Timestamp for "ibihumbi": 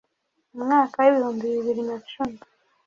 1.09-1.45